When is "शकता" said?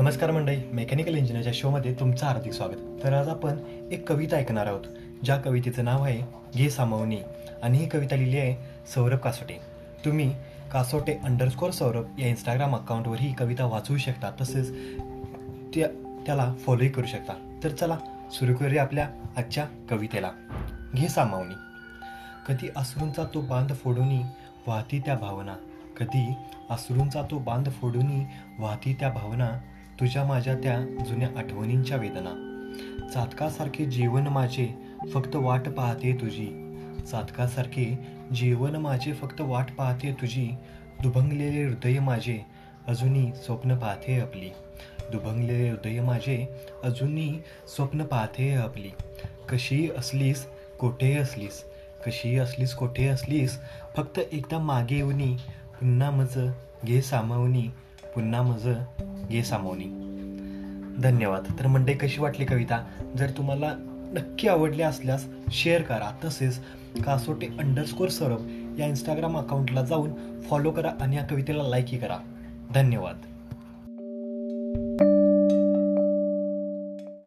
13.96-14.30, 17.06-17.58